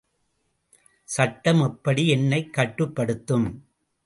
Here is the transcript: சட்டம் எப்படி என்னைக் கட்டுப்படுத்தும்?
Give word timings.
சட்டம் 1.03 1.61
எப்படி 1.61 2.07
என்னைக் 2.07 2.53
கட்டுப்படுத்தும்? 2.53 3.47